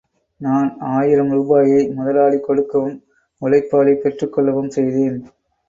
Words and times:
நான் 0.41 0.69
ஆயிரம் 0.91 1.29
ரூபாயை 1.31 1.91
முதலாளி 1.91 2.39
கொடுக்கவும், 2.39 2.97
உழைப்பாளி 3.41 3.95
பெற்றுக்கொள்ளவும் 4.01 4.73
செய்தேன். 4.77 5.19